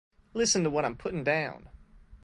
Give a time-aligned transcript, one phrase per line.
[0.33, 1.69] Listen to what I'm puttin' down.